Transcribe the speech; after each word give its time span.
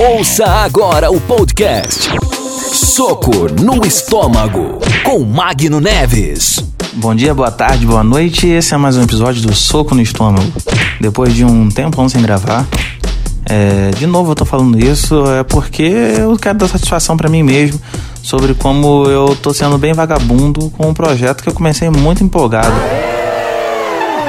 Ouça 0.00 0.46
agora 0.46 1.10
o 1.10 1.20
podcast 1.20 2.08
Soco 2.72 3.52
no 3.62 3.84
Estômago 3.84 4.78
com 5.04 5.18
Magno 5.20 5.78
Neves. 5.78 6.58
Bom 6.94 7.14
dia, 7.14 7.34
boa 7.34 7.50
tarde, 7.50 7.84
boa 7.84 8.02
noite. 8.02 8.48
Esse 8.48 8.72
é 8.72 8.78
mais 8.78 8.96
um 8.96 9.02
episódio 9.02 9.42
do 9.42 9.54
Soco 9.54 9.94
no 9.94 10.00
Estômago. 10.00 10.50
Depois 10.98 11.34
de 11.34 11.44
um 11.44 11.68
tempão 11.68 12.08
sem 12.08 12.22
gravar, 12.22 12.66
é, 13.44 13.90
de 13.90 14.06
novo 14.06 14.30
eu 14.30 14.34
tô 14.34 14.46
falando 14.46 14.82
isso 14.82 15.22
é 15.32 15.44
porque 15.44 15.82
eu 15.82 16.34
quero 16.38 16.56
dar 16.56 16.68
satisfação 16.68 17.14
para 17.14 17.28
mim 17.28 17.42
mesmo 17.42 17.78
sobre 18.22 18.54
como 18.54 19.04
eu 19.04 19.36
tô 19.36 19.52
sendo 19.52 19.76
bem 19.76 19.92
vagabundo 19.92 20.70
com 20.70 20.88
um 20.88 20.94
projeto 20.94 21.42
que 21.42 21.50
eu 21.50 21.54
comecei 21.54 21.90
muito 21.90 22.24
empolgado. 22.24 22.72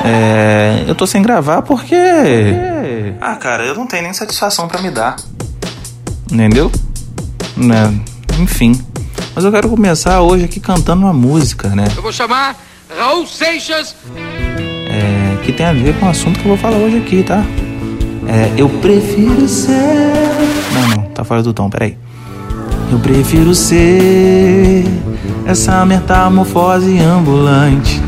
É, 0.03 0.83
eu 0.87 0.95
tô 0.95 1.05
sem 1.05 1.21
gravar 1.21 1.61
porque. 1.61 1.95
Ah, 3.19 3.35
cara, 3.35 3.63
eu 3.63 3.75
não 3.75 3.85
tenho 3.85 4.03
nem 4.03 4.13
satisfação 4.13 4.67
para 4.67 4.81
me 4.81 4.89
dar. 4.89 5.15
Entendeu? 6.31 6.71
Né? 7.57 7.93
Enfim. 8.39 8.79
Mas 9.35 9.43
eu 9.43 9.51
quero 9.51 9.67
começar 9.69 10.21
hoje 10.21 10.45
aqui 10.45 10.59
cantando 10.59 11.03
uma 11.03 11.13
música, 11.13 11.69
né? 11.69 11.85
Eu 11.95 12.01
vou 12.01 12.11
chamar 12.11 12.55
Raul 12.97 13.27
Seixas. 13.27 13.95
É, 14.15 15.37
que 15.43 15.51
tem 15.51 15.65
a 15.65 15.73
ver 15.73 15.93
com 15.99 16.05
o 16.05 16.09
assunto 16.09 16.39
que 16.39 16.45
eu 16.45 16.49
vou 16.49 16.57
falar 16.57 16.77
hoje 16.77 16.97
aqui, 16.97 17.23
tá? 17.23 17.43
É, 18.27 18.53
eu 18.57 18.69
prefiro 18.69 19.47
ser. 19.47 19.73
Não, 20.73 20.87
não, 20.95 21.03
tá 21.09 21.23
fora 21.23 21.43
do 21.43 21.53
tom, 21.53 21.69
peraí. 21.69 21.97
Eu 22.91 22.99
prefiro 22.99 23.53
ser 23.53 24.85
essa 25.45 25.85
metamorfose 25.85 26.99
ambulante 26.99 28.01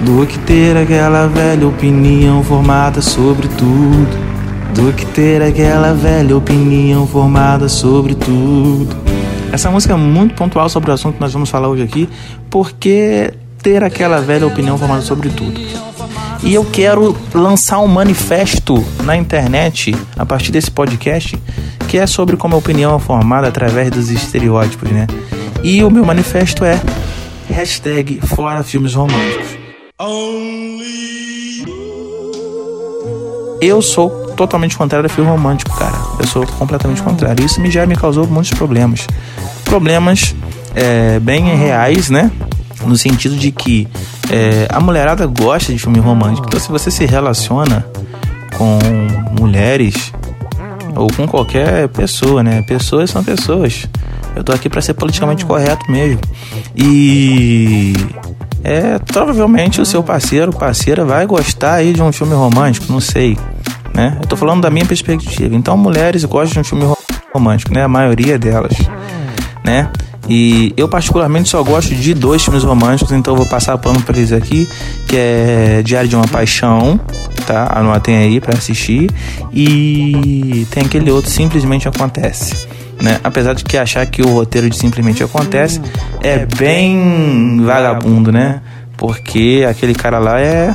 do 0.00 0.26
que 0.26 0.38
ter 0.40 0.76
aquela 0.76 1.26
velha 1.26 1.66
opinião 1.66 2.42
formada 2.42 3.00
sobre 3.00 3.48
tudo 3.48 4.23
do 4.74 4.92
que 4.92 5.06
ter 5.06 5.40
aquela 5.40 5.94
velha 5.94 6.36
opinião 6.36 7.06
formada 7.06 7.68
sobre 7.68 8.14
tudo. 8.14 8.94
Essa 9.52 9.70
música 9.70 9.94
é 9.94 9.96
muito 9.96 10.34
pontual 10.34 10.68
sobre 10.68 10.90
o 10.90 10.94
assunto 10.94 11.14
que 11.14 11.20
nós 11.20 11.32
vamos 11.32 11.48
falar 11.48 11.68
hoje 11.68 11.82
aqui, 11.84 12.08
porque 12.50 13.32
ter 13.62 13.82
aquela 13.84 14.20
velha 14.20 14.46
opinião 14.46 14.76
formada 14.76 15.00
sobre 15.00 15.30
tudo. 15.30 15.60
E 16.42 16.52
eu 16.52 16.64
quero 16.64 17.16
lançar 17.32 17.78
um 17.80 17.86
manifesto 17.86 18.84
na 19.04 19.16
internet 19.16 19.96
a 20.16 20.26
partir 20.26 20.52
desse 20.52 20.70
podcast, 20.70 21.38
que 21.88 21.96
é 21.96 22.06
sobre 22.06 22.36
como 22.36 22.56
a 22.56 22.58
opinião 22.58 22.94
é 22.94 22.98
formada 22.98 23.48
através 23.48 23.90
dos 23.90 24.10
estereótipos, 24.10 24.90
né? 24.90 25.06
E 25.62 25.82
o 25.82 25.90
meu 25.90 26.04
manifesto 26.04 26.64
é 26.64 26.78
hashtag 27.48 28.20
fora 28.26 28.62
filmes 28.62 28.92
românticos. 28.92 29.56
Eu 33.62 33.80
sou 33.80 34.23
totalmente 34.34 34.76
contrário 34.76 35.06
a 35.06 35.08
filme 35.08 35.30
romântico, 35.30 35.76
cara. 35.76 35.94
Eu 36.18 36.26
sou 36.26 36.46
completamente 36.46 37.02
contrário. 37.02 37.44
Isso 37.44 37.60
me 37.60 37.70
já 37.70 37.86
me 37.86 37.96
causou 37.96 38.26
muitos 38.26 38.52
problemas. 38.52 39.06
Problemas 39.64 40.34
é, 40.74 41.18
bem 41.18 41.56
reais, 41.56 42.10
né? 42.10 42.30
No 42.84 42.96
sentido 42.96 43.36
de 43.36 43.50
que 43.50 43.88
é, 44.30 44.66
a 44.70 44.80
mulherada 44.80 45.26
gosta 45.26 45.72
de 45.72 45.78
filme 45.78 45.98
romântico. 45.98 46.46
Então, 46.46 46.60
se 46.60 46.68
você 46.70 46.90
se 46.90 47.04
relaciona 47.06 47.86
com 48.58 48.78
mulheres 49.40 50.12
ou 50.94 51.08
com 51.12 51.26
qualquer 51.26 51.88
pessoa, 51.88 52.42
né? 52.42 52.62
Pessoas 52.62 53.10
são 53.10 53.24
pessoas. 53.24 53.88
Eu 54.36 54.42
tô 54.42 54.52
aqui 54.52 54.68
para 54.68 54.82
ser 54.82 54.94
politicamente 54.94 55.44
correto 55.46 55.90
mesmo. 55.90 56.20
E 56.76 57.94
é, 58.62 58.98
provavelmente 58.98 59.80
o 59.80 59.86
seu 59.86 60.02
parceiro, 60.02 60.52
parceira 60.52 61.04
vai 61.04 61.24
gostar 61.26 61.74
aí 61.74 61.92
de 61.92 62.02
um 62.02 62.12
filme 62.12 62.34
romântico, 62.34 62.92
não 62.92 63.00
sei 63.00 63.38
né? 63.94 64.18
Eu 64.20 64.26
tô 64.26 64.36
falando 64.36 64.62
da 64.62 64.70
minha 64.70 64.84
perspectiva. 64.84 65.54
Então, 65.54 65.76
mulheres 65.76 66.24
gostam 66.24 66.54
de 66.54 66.60
um 66.60 66.64
filme 66.64 66.96
romântico, 67.32 67.72
né? 67.72 67.84
A 67.84 67.88
maioria 67.88 68.38
delas, 68.38 68.72
né? 69.64 69.90
E 70.28 70.72
eu 70.76 70.88
particularmente 70.88 71.48
só 71.48 71.62
gosto 71.62 71.94
de 71.94 72.14
dois 72.14 72.42
filmes 72.42 72.62
românticos, 72.62 73.12
então 73.12 73.34
eu 73.34 73.38
vou 73.38 73.46
passar 73.46 73.76
pano 73.76 74.00
para 74.00 74.16
eles 74.16 74.32
aqui, 74.32 74.66
que 75.06 75.16
é 75.16 75.82
Diário 75.84 76.08
de 76.08 76.16
uma 76.16 76.26
Paixão, 76.26 76.98
tá? 77.46 77.70
Anotem 77.78 78.16
aí 78.16 78.40
para 78.40 78.54
assistir. 78.54 79.10
E 79.52 80.66
tem 80.70 80.84
aquele 80.84 81.10
outro 81.10 81.30
Simplesmente 81.30 81.86
Acontece. 81.86 82.66
Né? 83.02 83.20
Apesar 83.22 83.54
de 83.54 83.64
que 83.64 83.76
achar 83.76 84.06
que 84.06 84.22
o 84.22 84.28
roteiro 84.28 84.70
de 84.70 84.76
Simplesmente 84.76 85.22
Acontece 85.22 85.80
é 86.22 86.46
bem 86.46 87.60
vagabundo, 87.62 88.32
né? 88.32 88.62
Porque 88.96 89.66
aquele 89.68 89.94
cara 89.94 90.18
lá 90.18 90.40
é 90.40 90.74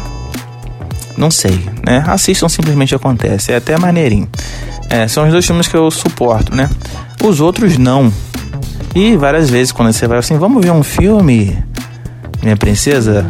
não 1.20 1.30
sei, 1.30 1.60
né? 1.86 2.02
Assistam 2.08 2.48
simplesmente 2.48 2.96
acontece, 2.96 3.52
é 3.52 3.58
até 3.58 3.78
maneirinho. 3.78 4.30
É, 4.90 5.06
são 5.06 5.26
os 5.26 5.32
dois 5.32 5.46
filmes 5.46 5.68
que 5.68 5.76
eu 5.76 5.92
suporto, 5.92 6.56
né? 6.56 6.70
Os 7.22 7.42
outros 7.42 7.78
não. 7.78 8.12
E 8.96 9.18
várias 9.18 9.50
vezes 9.50 9.74
quando 9.74 9.92
você 9.92 10.08
vai 10.08 10.18
assim, 10.18 10.38
vamos 10.38 10.64
ver 10.64 10.72
um 10.72 10.82
filme, 10.82 11.62
minha 12.42 12.56
princesa? 12.56 13.26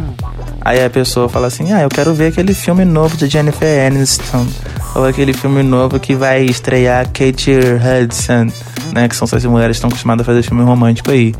Aí 0.60 0.84
a 0.84 0.88
pessoa 0.88 1.28
fala 1.28 1.48
assim, 1.48 1.72
ah, 1.72 1.82
eu 1.82 1.88
quero 1.88 2.14
ver 2.14 2.28
aquele 2.28 2.54
filme 2.54 2.84
novo 2.84 3.16
de 3.16 3.26
Jennifer 3.26 3.86
Aniston. 3.86 4.46
Ou 4.94 5.04
aquele 5.04 5.32
filme 5.32 5.62
novo 5.62 5.98
que 5.98 6.14
vai 6.14 6.44
estrear 6.44 7.06
Kate 7.06 7.50
Hudson, 7.50 8.52
né? 8.94 9.08
Que 9.08 9.16
são 9.16 9.26
essas 9.26 9.44
mulheres 9.44 9.76
que 9.76 9.78
estão 9.78 9.88
acostumadas 9.88 10.22
a 10.22 10.26
fazer 10.26 10.44
filme 10.44 10.62
romântico 10.62 11.10
aí. 11.10 11.34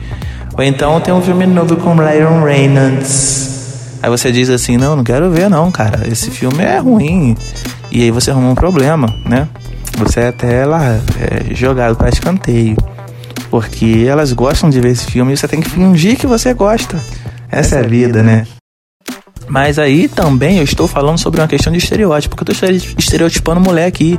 Ou 0.58 0.64
então 0.64 1.00
tem 1.00 1.14
um 1.14 1.22
filme 1.22 1.46
novo 1.46 1.76
com 1.76 1.94
Ryan 1.94 2.42
Reynolds 2.44 3.59
Aí 4.02 4.08
você 4.08 4.32
diz 4.32 4.48
assim: 4.50 4.76
não, 4.76 4.96
não 4.96 5.04
quero 5.04 5.30
ver, 5.30 5.48
não, 5.48 5.70
cara. 5.70 6.06
Esse 6.08 6.30
filme 6.30 6.62
é 6.62 6.78
ruim. 6.78 7.36
E 7.90 8.02
aí 8.02 8.10
você 8.10 8.30
arruma 8.30 8.50
um 8.50 8.54
problema, 8.54 9.14
né? 9.24 9.48
Você 9.98 10.20
é 10.20 10.28
até 10.28 10.64
lá 10.64 11.00
é 11.18 11.54
jogado 11.54 11.96
para 11.96 12.08
escanteio. 12.08 12.76
Porque 13.50 14.06
elas 14.08 14.32
gostam 14.32 14.70
de 14.70 14.80
ver 14.80 14.92
esse 14.92 15.06
filme 15.06 15.32
e 15.32 15.36
você 15.36 15.48
tem 15.48 15.60
que 15.60 15.68
fingir 15.68 16.16
que 16.16 16.26
você 16.26 16.54
gosta. 16.54 17.02
Essa 17.50 17.76
é 17.76 17.80
a 17.80 17.82
vida, 17.82 18.22
né? 18.22 18.46
Mas 19.50 19.80
aí 19.80 20.06
também 20.06 20.58
eu 20.58 20.62
estou 20.62 20.86
falando 20.86 21.18
sobre 21.18 21.40
uma 21.40 21.48
questão 21.48 21.72
de 21.72 21.78
estereótipo, 21.80 22.36
porque 22.36 22.52
eu 22.52 22.54
estou 22.54 22.94
estereotipando 22.96 23.60
mulher 23.60 23.86
aqui. 23.86 24.16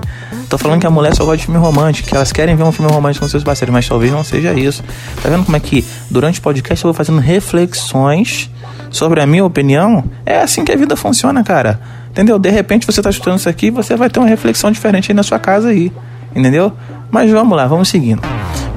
Tô 0.50 0.58
falando 0.58 0.82
que 0.82 0.86
a 0.86 0.90
mulher 0.90 1.16
só 1.16 1.24
gosta 1.24 1.38
de 1.38 1.46
filme 1.46 1.58
romântico, 1.58 2.10
que 2.10 2.14
elas 2.14 2.34
querem 2.34 2.54
ver 2.54 2.64
um 2.64 2.72
filme 2.74 2.92
romântico 2.92 3.24
com 3.26 3.30
seus 3.30 3.42
parceiros, 3.42 3.72
mas 3.72 3.88
talvez 3.88 4.12
não 4.12 4.26
seja 4.26 4.54
isso. 4.54 4.84
Tá 5.24 5.30
vendo 5.30 5.46
como 5.46 5.56
é 5.56 5.60
que 5.62 5.86
durante 6.10 6.40
o 6.40 6.42
podcast 6.42 6.84
eu 6.84 6.90
vou 6.90 6.94
fazendo 6.94 7.20
reflexões 7.20 8.50
sobre 8.92 9.22
a 9.22 9.26
minha 9.26 9.44
opinião? 9.44 10.04
É 10.26 10.42
assim 10.42 10.64
que 10.64 10.72
a 10.72 10.76
vida 10.76 10.96
funciona, 10.96 11.44
cara. 11.44 11.80
Entendeu? 12.12 12.38
De 12.38 12.50
repente 12.50 12.86
você 12.86 13.02
tá 13.02 13.10
escutando 13.10 13.40
isso 13.40 13.50
aqui, 13.50 13.72
você 13.72 13.96
vai 13.96 14.10
ter 14.10 14.20
uma 14.20 14.28
reflexão 14.28 14.70
diferente 14.70 15.12
aí 15.12 15.16
na 15.16 15.24
sua 15.24 15.40
casa 15.40 15.70
aí. 15.70 15.92
Entendeu? 16.36 16.72
Mas 17.10 17.32
vamos 17.32 17.56
lá, 17.58 17.66
vamos 17.66 17.90
seguindo. 17.90 18.22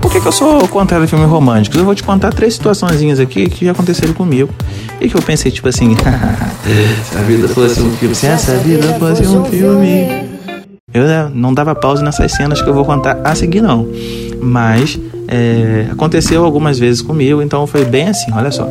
Por 0.01 0.13
que, 0.13 0.21
que 0.21 0.27
eu 0.27 0.33
sou 0.33 0.67
contrário 0.69 1.05
a 1.05 1.09
filmes 1.09 1.29
românticos? 1.29 1.79
Eu 1.79 1.85
vou 1.85 1.95
te 1.95 2.03
contar 2.03 2.33
três 2.33 2.55
situações 2.55 3.19
aqui 3.19 3.49
que 3.49 3.65
já 3.65 3.73
aconteceram 3.73 4.13
comigo. 4.13 4.53
E 5.01 5.09
que 5.09 5.17
eu 5.17 5.23
pensei, 5.23 5.51
tipo 5.51 5.69
assim, 5.69 5.97
se 7.05 7.19
a 7.19 7.23
vida 7.23 7.49
fosse 7.49 7.81
um 7.81 7.91
filme, 7.97 8.15
se 8.15 8.27
essa 8.27 8.57
vida 8.59 8.95
fosse 8.99 9.27
um 9.27 9.45
filme. 9.45 10.35
Eu 10.93 11.05
né, 11.05 11.31
não 11.35 11.53
dava 11.53 11.75
pausa 11.75 12.03
nessas 12.03 12.33
cenas 12.33 12.63
que 12.63 12.69
eu 12.69 12.75
vou 12.75 12.85
contar 12.85 13.19
a 13.25 13.35
seguir, 13.35 13.61
não. 13.61 13.89
Mas 14.41 14.99
é, 15.27 15.89
aconteceu 15.91 16.45
algumas 16.45 16.79
vezes 16.79 17.03
comigo, 17.03 17.43
então 17.43 17.67
foi 17.67 17.85
bem 17.85 18.09
assim, 18.09 18.31
olha 18.33 18.51
só. 18.51 18.69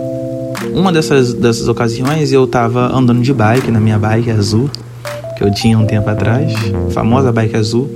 Uma 0.74 0.92
dessas, 0.92 1.34
dessas 1.34 1.68
ocasiões 1.68 2.32
eu 2.32 2.46
tava 2.48 2.96
andando 2.96 3.22
de 3.22 3.34
bike, 3.34 3.70
na 3.72 3.80
minha 3.80 3.98
bike 3.98 4.32
azul, 4.32 4.70
que 5.38 5.44
eu 5.44 5.52
tinha 5.54 5.78
um 5.78 5.86
tempo 5.86 6.10
atrás, 6.10 6.54
famosa 6.92 7.32
bike 7.32 7.56
azul. 7.56 7.90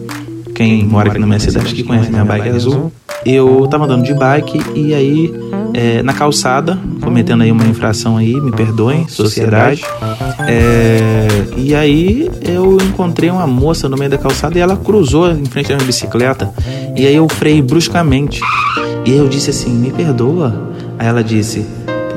Quem 0.54 0.84
mora 0.86 1.10
aqui 1.10 1.20
na 1.20 1.28
minha 1.28 1.40
cidade 1.40 1.74
que 1.74 1.84
conhece 1.84 2.10
minha 2.10 2.26
bike 2.26 2.50
azul 2.50 2.92
eu 3.26 3.68
tava 3.68 3.86
andando 3.86 4.04
de 4.04 4.14
bike 4.14 4.62
e 4.74 4.94
aí 4.94 5.34
é, 5.74 6.02
na 6.02 6.14
calçada, 6.14 6.80
cometendo 7.02 7.44
aí 7.44 7.52
uma 7.52 7.66
infração 7.66 8.18
aí, 8.18 8.34
me 8.40 8.52
perdoem, 8.52 9.08
sociedade. 9.08 9.84
É, 10.48 11.28
e 11.58 11.76
aí 11.76 12.32
eu 12.42 12.78
encontrei 12.78 13.30
uma 13.30 13.46
moça 13.46 13.90
no 13.90 13.98
meio 13.98 14.10
da 14.10 14.18
calçada 14.18 14.58
e 14.58 14.62
ela 14.62 14.78
cruzou 14.78 15.30
em 15.32 15.46
frente 15.46 15.74
à 15.74 15.76
minha 15.76 15.86
bicicleta. 15.86 16.52
E 16.96 17.06
aí 17.06 17.16
eu 17.16 17.28
freiei 17.28 17.62
bruscamente. 17.62 18.40
E 19.06 19.12
eu 19.12 19.28
disse 19.28 19.50
assim, 19.50 19.72
me 19.72 19.92
perdoa. 19.92 20.72
Aí 20.98 21.08
ela 21.08 21.24
disse, 21.24 21.66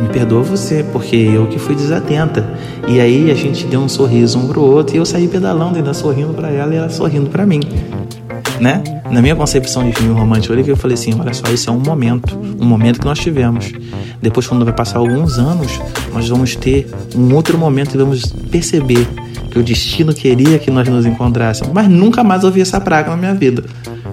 me 0.00 0.08
perdoa 0.08 0.42
você, 0.42 0.84
porque 0.92 1.16
eu 1.16 1.46
que 1.46 1.58
fui 1.58 1.74
desatenta. 1.74 2.48
E 2.88 3.00
aí 3.00 3.30
a 3.30 3.34
gente 3.34 3.66
deu 3.66 3.80
um 3.80 3.88
sorriso 3.88 4.38
um 4.38 4.48
pro 4.48 4.60
outro 4.60 4.96
e 4.96 4.98
eu 4.98 5.04
saí 5.04 5.28
pedalando, 5.28 5.76
ainda 5.76 5.92
sorrindo 5.92 6.32
para 6.32 6.50
ela 6.50 6.72
e 6.74 6.76
ela 6.76 6.88
sorrindo 6.88 7.28
para 7.28 7.44
mim 7.46 7.60
né? 8.60 8.82
Na 9.10 9.22
minha 9.22 9.34
concepção 9.34 9.88
de 9.88 9.96
filme 9.96 10.12
romântico, 10.12 10.54
eu 10.54 10.76
falei 10.76 10.94
assim, 10.94 11.18
olha 11.18 11.32
só, 11.32 11.46
esse 11.50 11.68
é 11.68 11.72
um 11.72 11.80
momento, 11.80 12.38
um 12.60 12.64
momento 12.64 13.00
que 13.00 13.06
nós 13.06 13.18
tivemos. 13.18 13.72
Depois, 14.20 14.46
quando 14.46 14.64
vai 14.64 14.74
passar 14.74 14.98
alguns 14.98 15.38
anos, 15.38 15.80
nós 16.12 16.28
vamos 16.28 16.54
ter 16.54 16.86
um 17.16 17.34
outro 17.34 17.56
momento 17.56 17.94
e 17.94 17.98
vamos 17.98 18.26
perceber 18.50 19.08
que 19.50 19.58
o 19.58 19.62
destino 19.62 20.12
queria 20.12 20.58
que 20.58 20.70
nós 20.70 20.86
nos 20.86 21.06
encontrássemos. 21.06 21.72
Mas 21.72 21.88
nunca 21.88 22.22
mais 22.22 22.44
ouvi 22.44 22.60
essa 22.60 22.80
praga 22.80 23.10
na 23.10 23.16
minha 23.16 23.34
vida, 23.34 23.64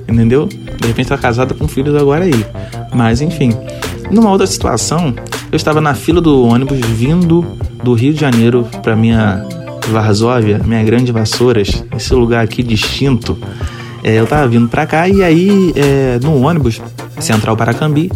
entendeu? 0.07 0.47
De 0.47 0.87
repente, 0.87 1.09
tá 1.09 1.17
casada 1.17 1.53
com 1.53 1.67
filhos 1.67 1.95
agora 1.95 2.23
aí. 2.23 2.45
Mas, 2.93 3.21
enfim. 3.21 3.51
Numa 4.09 4.31
outra 4.31 4.47
situação, 4.47 5.13
eu 5.51 5.55
estava 5.55 5.79
na 5.79 5.93
fila 5.93 6.21
do 6.21 6.45
ônibus 6.45 6.79
vindo 6.79 7.45
do 7.83 7.93
Rio 7.93 8.13
de 8.13 8.19
Janeiro 8.19 8.67
para 8.81 8.95
minha 8.95 9.45
Varsóvia, 9.89 10.59
minha 10.63 10.83
grande 10.83 11.11
Vassouras, 11.11 11.83
esse 11.95 12.13
lugar 12.13 12.43
aqui 12.43 12.61
distinto 12.61 13.37
É, 14.03 14.19
eu 14.19 14.27
tava 14.27 14.47
vindo 14.47 14.67
pra 14.67 14.85
cá 14.85 15.07
e 15.07 15.23
aí 15.23 15.73
é, 15.75 16.19
no 16.21 16.45
ônibus 16.45 16.81
Central 17.19 17.55
Paracambi 17.57 18.11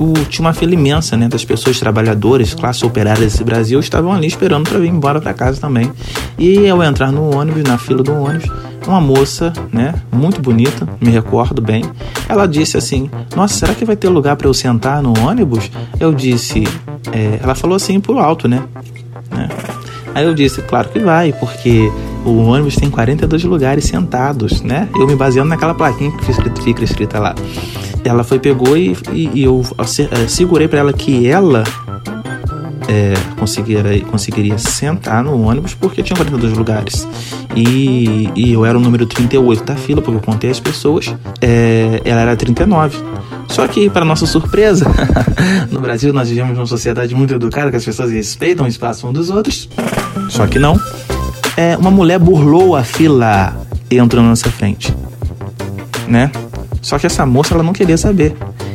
o, 0.00 0.14
tinha 0.30 0.46
uma 0.46 0.54
fila 0.54 0.72
imensa, 0.72 1.14
né, 1.14 1.28
das 1.28 1.44
pessoas 1.44 1.78
trabalhadoras, 1.78 2.54
classe 2.54 2.86
operária 2.86 3.22
desse 3.22 3.44
Brasil, 3.44 3.78
estavam 3.78 4.12
ali 4.12 4.26
esperando 4.26 4.66
para 4.66 4.78
vir 4.78 4.88
embora 4.88 5.20
para 5.20 5.34
casa 5.34 5.60
também. 5.60 5.92
E 6.38 6.66
ao 6.70 6.82
entrar 6.82 7.12
no 7.12 7.36
ônibus, 7.36 7.62
na 7.64 7.76
fila 7.76 8.02
do 8.02 8.12
ônibus, 8.14 8.50
uma 8.90 9.00
moça, 9.00 9.52
né, 9.72 9.94
muito 10.12 10.40
bonita, 10.40 10.88
me 11.00 11.10
recordo 11.10 11.62
bem, 11.62 11.84
ela 12.28 12.46
disse 12.46 12.76
assim: 12.76 13.10
Nossa, 13.36 13.54
será 13.54 13.74
que 13.74 13.84
vai 13.84 13.96
ter 13.96 14.08
lugar 14.08 14.36
para 14.36 14.48
eu 14.48 14.54
sentar 14.54 15.02
no 15.02 15.12
ônibus? 15.18 15.70
Eu 15.98 16.12
disse, 16.12 16.64
é, 17.12 17.40
ela 17.42 17.54
falou 17.54 17.76
assim 17.76 18.00
por 18.00 18.18
alto, 18.18 18.48
né? 18.48 18.62
né? 19.30 19.48
Aí 20.14 20.24
eu 20.24 20.34
disse, 20.34 20.60
claro 20.62 20.88
que 20.88 20.98
vai, 20.98 21.32
porque 21.32 21.90
o 22.24 22.36
ônibus 22.38 22.76
tem 22.76 22.90
42 22.90 23.44
lugares 23.44 23.84
sentados, 23.84 24.60
né? 24.60 24.88
Eu 24.94 25.06
me 25.06 25.14
baseando 25.14 25.48
naquela 25.48 25.74
plaquinha 25.74 26.10
que 26.10 26.24
fica 26.62 26.84
escrita 26.84 27.18
lá. 27.18 27.34
Ela 28.04 28.24
foi, 28.24 28.38
pegou 28.38 28.76
e, 28.76 28.96
e, 29.12 29.30
e 29.34 29.44
eu 29.44 29.64
é, 29.78 30.26
segurei 30.26 30.66
para 30.66 30.80
ela 30.80 30.92
que 30.92 31.28
ela 31.28 31.62
é, 32.90 33.14
conseguiria, 33.38 34.00
conseguiria 34.00 34.58
sentar 34.58 35.22
no 35.22 35.40
ônibus 35.42 35.74
porque 35.74 36.02
tinha 36.02 36.16
42 36.16 36.58
lugares. 36.58 37.06
E, 37.54 38.28
e 38.34 38.52
eu 38.52 38.66
era 38.66 38.76
o 38.76 38.80
número 38.80 39.06
38 39.06 39.62
da 39.62 39.76
fila, 39.76 40.02
porque 40.02 40.18
eu 40.18 40.22
contei 40.22 40.50
as 40.50 40.58
pessoas. 40.58 41.14
É, 41.40 42.00
ela 42.04 42.22
era 42.22 42.36
39. 42.36 42.98
Só 43.48 43.68
que, 43.68 43.88
para 43.88 44.04
nossa 44.04 44.26
surpresa, 44.26 44.86
no 45.70 45.80
Brasil 45.80 46.12
nós 46.12 46.28
vivemos 46.28 46.56
numa 46.56 46.66
sociedade 46.66 47.14
muito 47.14 47.32
educada, 47.32 47.70
que 47.70 47.76
as 47.76 47.84
pessoas 47.84 48.10
respeitam 48.10 48.66
o 48.66 48.68
espaço 48.68 49.06
um 49.06 49.12
dos 49.12 49.30
outros. 49.30 49.68
Só 50.28 50.48
que 50.48 50.58
não. 50.58 50.76
É, 51.56 51.76
uma 51.76 51.92
mulher 51.92 52.18
burlou 52.18 52.74
a 52.74 52.82
fila 52.82 53.56
e 53.88 53.98
entrou 53.98 54.20
na 54.22 54.30
nossa 54.30 54.50
frente. 54.50 54.92
Né? 56.08 56.32
Só 56.82 56.98
que 56.98 57.06
essa 57.06 57.24
moça 57.24 57.54
ela 57.54 57.62
não 57.62 57.72
queria 57.72 57.96
saber. 57.96 58.34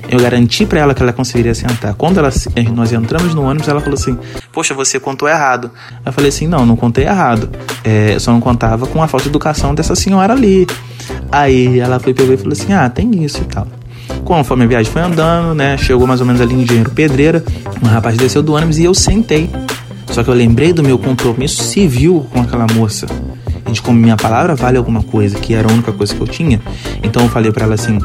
Eu 0.10 0.20
garanti 0.20 0.66
para 0.66 0.80
ela 0.80 0.94
que 0.94 1.02
ela 1.02 1.12
conseguiria 1.12 1.54
sentar. 1.56 1.94
Quando 1.96 2.20
ela, 2.20 2.30
nós 2.74 2.92
entramos 2.92 3.34
no 3.34 3.44
ônibus, 3.44 3.68
ela 3.68 3.80
falou 3.80 3.96
assim: 3.96 4.18
Poxa, 4.52 4.74
você 4.74 5.00
contou 5.00 5.28
errado. 5.28 5.72
Eu 6.06 6.14
falei 6.14 6.30
assim: 6.30 6.48
Não, 6.48 6.66
não 6.66 6.76
contei 6.76 7.06
errado. 7.06 7.50
É, 7.84 8.18
só 8.20 8.32
não 8.32 8.40
contava 8.40 8.86
com 8.88 9.02
a 9.02 9.08
falta 9.08 9.24
de 9.24 9.30
educação 9.30 9.74
dessa 9.74 9.96
senhora 9.96 10.34
ali. 10.34 10.68
Aí 11.32 11.80
ela 11.80 12.00
foi 12.00 12.14
pegou 12.14 12.34
e 12.34 12.38
falou 12.38 12.54
assim: 12.54 12.74
Ah, 12.74 12.90
tem 12.90 13.24
isso 13.24 13.42
e 13.42 13.46
tal. 13.46 13.68
Conforme 14.24 14.66
a 14.66 14.68
viagem 14.68 14.92
foi 14.92 15.02
andando, 15.02 15.56
né? 15.56 15.78
Chegou 15.78 16.08
mais 16.08 16.20
ou 16.20 16.26
menos 16.26 16.42
ali 16.42 16.54
em 16.54 16.62
Engenheiro 16.62 16.92
Pedreira. 16.92 17.44
Um 17.84 17.88
rapaz 17.88 18.18
desceu 18.18 18.44
do 18.44 18.54
ônibus 18.54 18.78
e 18.78 18.84
eu 18.84 18.94
sentei. 18.94 19.50
Só 20.08 20.24
que 20.24 20.30
eu 20.30 20.34
lembrei 20.34 20.72
do 20.72 20.84
meu 20.84 20.98
compromisso 20.98 21.64
civil 21.64 22.28
com 22.32 22.42
aquela 22.42 22.68
moça 22.74 23.08
de 23.72 23.82
como 23.82 24.00
minha 24.00 24.16
palavra 24.16 24.56
vale 24.56 24.78
alguma 24.78 25.04
coisa, 25.04 25.38
que 25.40 25.54
era 25.54 25.70
a 25.70 25.72
única 25.72 25.92
coisa 25.92 26.14
que 26.14 26.22
eu 26.22 26.28
tinha. 26.28 26.62
Então 27.04 27.24
eu 27.24 27.30
falei 27.30 27.52
para 27.52 27.66
ela 27.66 27.76
assim: 27.76 28.00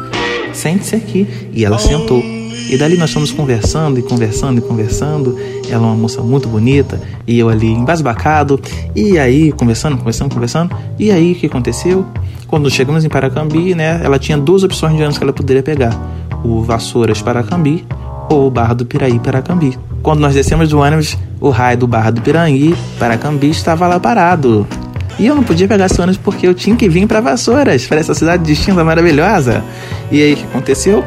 sente-se 0.52 0.96
aqui. 0.96 1.26
E 1.52 1.64
ela 1.64 1.78
sentou. 1.78 2.22
E 2.70 2.76
dali 2.76 2.96
nós 2.96 3.12
fomos 3.12 3.32
conversando 3.32 3.98
e 3.98 4.02
conversando 4.02 4.58
e 4.58 4.60
conversando. 4.60 5.36
Ela 5.68 5.74
é 5.74 5.78
uma 5.78 5.94
moça 5.94 6.22
muito 6.22 6.48
bonita 6.48 7.00
e 7.26 7.38
eu 7.38 7.48
ali 7.48 7.66
embasbacado. 7.66 8.60
E 8.94 9.18
aí, 9.18 9.50
conversando, 9.52 9.96
conversando, 9.96 10.32
conversando. 10.32 10.76
E 10.98 11.10
aí, 11.10 11.32
o 11.32 11.34
que 11.34 11.46
aconteceu? 11.46 12.06
Quando 12.46 12.70
chegamos 12.70 13.04
em 13.04 13.08
Paracambi, 13.08 13.74
né, 13.74 14.00
ela 14.04 14.18
tinha 14.18 14.38
duas 14.38 14.62
opções 14.62 14.92
de 14.92 14.98
ônibus 14.98 15.18
que 15.18 15.24
ela 15.24 15.32
poderia 15.32 15.62
pegar: 15.62 15.96
o 16.44 16.62
Vassouras 16.62 17.20
Paracambi 17.22 17.84
ou 18.28 18.46
o 18.46 18.50
Barra 18.50 18.74
do 18.74 18.86
Piraí 18.86 19.18
Paracambi. 19.18 19.76
Quando 20.02 20.20
nós 20.20 20.34
descemos 20.34 20.68
do 20.68 20.78
ônibus, 20.78 21.18
o 21.40 21.50
raio 21.50 21.78
do 21.78 21.86
Barra 21.86 22.10
do 22.10 22.20
Piraí 22.20 22.74
Paracambi 22.98 23.50
estava 23.50 23.86
lá 23.86 23.98
parado. 23.98 24.66
E 25.20 25.26
eu 25.26 25.34
não 25.34 25.42
podia 25.42 25.68
pegar 25.68 25.84
esse 25.84 26.00
ônibus 26.00 26.16
porque 26.16 26.46
eu 26.46 26.54
tinha 26.54 26.74
que 26.74 26.88
vir 26.88 27.06
para 27.06 27.20
Vassouras, 27.20 27.86
para 27.86 28.00
essa 28.00 28.14
cidade 28.14 28.42
distinta, 28.42 28.82
maravilhosa. 28.82 29.62
E 30.10 30.22
aí 30.22 30.32
o 30.32 30.36
que 30.38 30.44
aconteceu? 30.44 31.04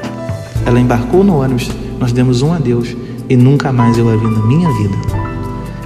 Ela 0.68 0.80
embarcou 0.80 1.24
no 1.24 1.42
ônibus, 1.42 1.72
nós 2.00 2.12
demos 2.12 2.44
um 2.44 2.54
adeus 2.54 2.96
e 3.28 3.36
nunca 3.36 3.74
mais 3.74 3.98
eu 3.98 4.08
a 4.08 4.16
vi 4.16 4.28
na 4.28 4.46
minha 4.46 4.72
vida. 4.74 4.96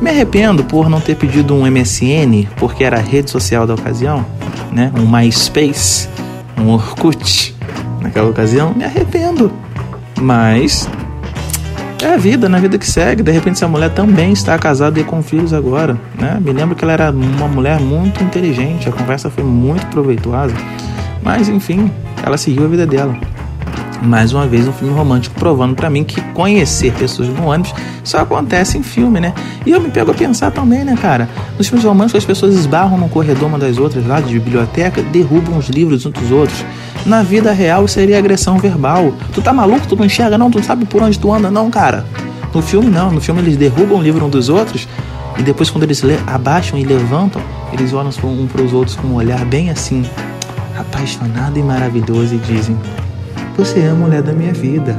Me 0.01 0.09
arrependo 0.09 0.62
por 0.65 0.89
não 0.89 1.00
ter 1.00 1.15
pedido 1.15 1.56
um 1.56 1.65
MSN, 1.71 2.50
porque 2.57 2.83
era 2.83 2.97
a 2.97 3.01
rede 3.01 3.31
social 3.31 3.65
da 3.65 3.75
ocasião, 3.75 4.25
né? 4.73 4.91
Um 5.00 5.09
MySpace, 5.09 6.09
um 6.59 6.68
Orkut 6.68 7.56
naquela 8.01 8.30
ocasião. 8.30 8.73
Me 8.75 8.83
arrependo. 8.83 9.50
Mas 10.19 10.89
é 12.05 12.13
a 12.13 12.17
vida, 12.17 12.47
na 12.47 12.59
vida 12.59 12.77
que 12.77 12.89
segue. 12.89 13.23
De 13.23 13.31
repente, 13.31 13.55
essa 13.55 13.67
mulher 13.67 13.89
também 13.91 14.31
está 14.31 14.57
casada 14.57 14.99
e 14.99 15.03
com 15.03 15.21
filhos 15.21 15.53
agora, 15.53 15.97
né? 16.19 16.39
Me 16.41 16.51
lembro 16.51 16.75
que 16.75 16.83
ela 16.83 16.94
era 16.94 17.11
uma 17.11 17.47
mulher 17.47 17.79
muito 17.79 18.23
inteligente, 18.23 18.88
a 18.88 18.91
conversa 18.91 19.29
foi 19.29 19.44
muito 19.44 19.85
proveitosa. 19.88 20.55
Mas, 21.23 21.49
enfim, 21.49 21.91
ela 22.23 22.38
seguiu 22.38 22.65
a 22.65 22.67
vida 22.67 22.85
dela. 22.85 23.17
Mais 24.01 24.31
uma 24.31 24.45
vez, 24.45 24.67
um 24.67 24.71
filme 24.71 24.94
romântico 24.94 25.35
provando 25.39 25.75
para 25.75 25.89
mim 25.89 26.03
que 26.03 26.21
conhecer 26.33 26.94
pessoas 26.94 27.27
no 27.29 27.47
ônibus 27.47 27.73
só 28.03 28.19
acontece 28.19 28.77
em 28.77 28.83
filme, 28.83 29.19
né? 29.19 29.33
E 29.65 29.71
eu 29.71 29.81
me 29.81 29.89
pego 29.89 30.11
a 30.11 30.13
pensar 30.13 30.51
também, 30.51 30.83
né, 30.83 30.95
cara? 31.01 31.27
Nos 31.57 31.67
filmes 31.67 31.85
românticos, 31.85 32.19
as 32.19 32.25
pessoas 32.25 32.55
esbarram 32.55 32.97
no 32.97 33.09
corredor 33.09 33.49
uma 33.49 33.57
das 33.57 33.77
outras 33.77 34.05
lá 34.05 34.21
de 34.21 34.33
biblioteca, 34.39 35.01
derrubam 35.01 35.57
os 35.57 35.67
livros 35.67 36.05
uns 36.05 36.13
dos 36.13 36.31
outros. 36.31 36.63
Na 37.05 37.23
vida 37.23 37.51
real 37.51 37.88
seria 37.88 38.17
agressão 38.17 38.57
verbal. 38.59 39.13
Tu 39.33 39.41
tá 39.41 39.51
maluco? 39.51 39.88
Tu 39.88 39.95
não 39.95 40.05
enxerga 40.05 40.38
não? 40.38 40.51
Tu 40.51 40.59
não 40.59 40.65
sabe 40.65 40.85
por 40.85 41.01
onde 41.01 41.17
tu 41.17 41.33
anda 41.33 41.49
não, 41.49 41.69
cara? 41.71 42.05
No 42.53 42.61
filme 42.61 42.89
não. 42.89 43.11
No 43.11 43.19
filme 43.19 43.41
eles 43.41 43.57
derrubam 43.57 43.97
o 43.97 44.01
livro 44.01 44.25
um 44.25 44.29
dos 44.29 44.47
outros 44.47 44.88
e 45.38 45.44
depois 45.44 45.69
quando 45.69 45.83
eles 45.83 46.01
abaixam 46.25 46.77
e 46.79 46.83
levantam, 46.83 47.41
eles 47.71 47.94
olham 47.94 48.11
um 48.23 48.47
para 48.47 48.61
os 48.61 48.73
outros 48.73 48.95
com 48.95 49.07
um 49.07 49.15
olhar 49.15 49.44
bem 49.45 49.69
assim, 49.69 50.03
apaixonado 50.77 51.57
e 51.57 51.63
maravilhoso 51.63 52.35
e 52.35 52.38
dizem: 52.39 52.77
Você 53.57 53.80
é 53.80 53.89
a 53.89 53.95
mulher 53.95 54.21
da 54.21 54.33
minha 54.33 54.54
vida. 54.54 54.98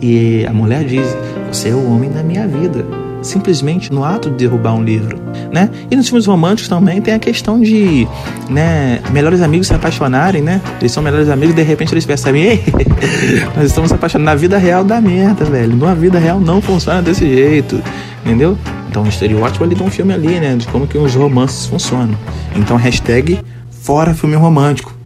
E 0.00 0.46
a 0.46 0.52
mulher 0.52 0.84
diz: 0.84 1.06
Você 1.52 1.70
é 1.70 1.74
o 1.74 1.92
homem 1.92 2.10
da 2.10 2.22
minha 2.22 2.46
vida 2.46 2.84
simplesmente 3.22 3.92
no 3.92 4.04
ato 4.04 4.28
de 4.30 4.36
derrubar 4.36 4.74
um 4.74 4.82
livro, 4.82 5.18
né? 5.52 5.70
E 5.90 5.96
nos 5.96 6.08
filmes 6.08 6.26
românticos 6.26 6.68
também 6.68 7.00
tem 7.00 7.14
a 7.14 7.18
questão 7.18 7.60
de, 7.60 8.06
né, 8.48 9.00
melhores 9.10 9.40
amigos 9.40 9.68
se 9.68 9.74
apaixonarem, 9.74 10.42
né? 10.42 10.60
Eles 10.80 10.92
são 10.92 11.02
melhores 11.02 11.28
amigos 11.28 11.52
e 11.52 11.56
de 11.56 11.62
repente 11.62 11.94
eles 11.94 12.04
percebem, 12.04 12.42
ei, 12.42 12.64
nós 13.56 13.66
estamos 13.66 13.92
apaixonados. 13.92 14.22
Na 14.22 14.34
vida 14.34 14.58
real 14.58 14.84
da 14.84 15.00
merda, 15.00 15.44
velho. 15.44 15.76
Na 15.76 15.94
vida 15.94 16.18
real 16.18 16.40
não 16.40 16.60
funciona 16.60 17.02
desse 17.02 17.26
jeito, 17.26 17.80
entendeu? 18.24 18.56
Então, 18.88 19.04
um 19.04 19.08
estereótipo 19.08 19.64
ali 19.64 19.74
de 19.74 19.82
um 19.82 19.90
filme 19.90 20.12
ali, 20.12 20.38
né? 20.38 20.54
De 20.56 20.66
como 20.68 20.86
que 20.86 20.98
os 20.98 21.14
romances 21.14 21.66
funcionam. 21.66 22.16
Então, 22.54 22.76
hashtag 22.76 23.38
fora 23.70 24.14
filme 24.14 24.36
romântico. 24.36 25.01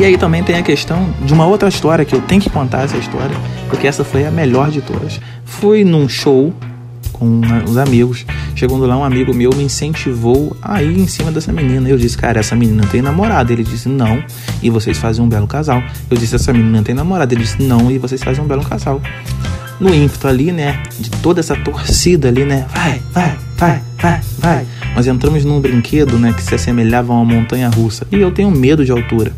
E 0.00 0.04
aí 0.06 0.16
também 0.16 0.42
tem 0.42 0.56
a 0.56 0.62
questão 0.62 1.12
de 1.20 1.34
uma 1.34 1.44
outra 1.44 1.68
história 1.68 2.06
que 2.06 2.14
eu 2.14 2.22
tenho 2.22 2.40
que 2.40 2.48
contar 2.48 2.84
essa 2.84 2.96
história, 2.96 3.36
porque 3.68 3.86
essa 3.86 4.02
foi 4.02 4.24
a 4.24 4.30
melhor 4.30 4.70
de 4.70 4.80
todas. 4.80 5.20
Fui 5.44 5.84
num 5.84 6.08
show 6.08 6.54
com 7.12 7.42
os 7.68 7.76
amigos. 7.76 8.24
Chegando 8.56 8.86
lá, 8.86 8.96
um 8.96 9.04
amigo 9.04 9.34
meu 9.34 9.50
me 9.54 9.62
incentivou 9.62 10.56
a 10.62 10.82
ir 10.82 10.98
em 10.98 11.06
cima 11.06 11.30
dessa 11.30 11.52
menina. 11.52 11.86
Eu 11.86 11.98
disse, 11.98 12.16
cara, 12.16 12.40
essa 12.40 12.56
menina 12.56 12.82
tem 12.86 13.02
namorado. 13.02 13.52
Ele 13.52 13.62
disse, 13.62 13.90
não, 13.90 14.24
e 14.62 14.70
vocês 14.70 14.96
fazem 14.96 15.22
um 15.22 15.28
belo 15.28 15.46
casal. 15.46 15.82
Eu 16.10 16.16
disse, 16.16 16.34
essa 16.34 16.50
menina 16.50 16.82
tem 16.82 16.94
namorado. 16.94 17.34
Ele 17.34 17.42
disse, 17.42 17.62
não, 17.62 17.90
e 17.90 17.98
vocês 17.98 18.22
fazem 18.22 18.42
um 18.42 18.46
belo 18.46 18.64
casal. 18.64 19.02
No 19.78 19.94
ímpeto 19.94 20.26
ali, 20.26 20.50
né, 20.50 20.82
de 20.98 21.10
toda 21.10 21.40
essa 21.40 21.54
torcida 21.56 22.28
ali, 22.28 22.46
né, 22.46 22.64
vai, 22.74 23.02
vai, 23.12 23.36
vai, 23.58 23.82
vai, 24.00 24.20
vai. 24.38 24.66
Nós 24.96 25.06
entramos 25.06 25.44
num 25.44 25.60
brinquedo, 25.60 26.18
né, 26.18 26.32
que 26.32 26.42
se 26.42 26.54
assemelhava 26.54 27.12
a 27.12 27.16
uma 27.16 27.34
montanha 27.34 27.68
russa. 27.68 28.06
E 28.10 28.16
eu 28.16 28.30
tenho 28.30 28.50
medo 28.50 28.82
de 28.82 28.92
altura. 28.92 29.30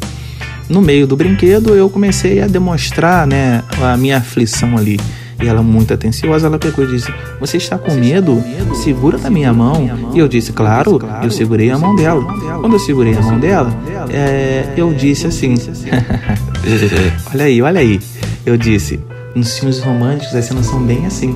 No 0.69 0.81
meio 0.81 1.07
do 1.07 1.17
brinquedo, 1.17 1.75
eu 1.75 1.91
comecei 1.91 2.41
a 2.41 2.47
demonstrar, 2.47 3.27
né, 3.27 3.63
a 3.83 3.97
minha 3.97 4.19
aflição 4.19 4.77
ali. 4.77 4.99
E 5.43 5.49
ela, 5.49 5.61
muito 5.61 5.93
atenciosa, 5.93 6.47
ela 6.47 6.59
pegou 6.59 6.85
e 6.85 6.89
disse: 6.89 7.13
Você 7.41 7.57
está 7.57 7.77
com 7.77 7.93
medo? 7.95 8.43
Segura 8.77 9.19
da 9.19 9.29
minha 9.29 9.53
mão. 9.53 9.91
E 10.15 10.19
eu 10.19 10.29
disse: 10.29 10.53
Claro, 10.53 11.01
eu 11.23 11.31
segurei 11.31 11.71
a 11.71 11.79
mão 11.79 11.97
dela. 11.97 12.25
Quando 12.61 12.75
eu 12.75 12.79
segurei 12.79 13.15
a 13.15 13.21
mão 13.21 13.41
dela, 13.41 13.77
é, 14.09 14.73
eu 14.77 14.95
disse 14.95 15.27
assim: 15.27 15.55
Olha 17.35 17.45
aí, 17.45 17.61
olha 17.61 17.81
aí. 17.81 18.01
Eu 18.47 18.57
disse: 18.57 19.01
Nos 19.35 19.59
filmes 19.59 19.81
românticos 19.81 20.35
as 20.35 20.45
cenas 20.45 20.67
são 20.67 20.81
bem 20.81 21.07
assim. 21.07 21.35